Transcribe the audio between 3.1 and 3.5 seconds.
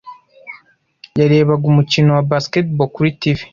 TV.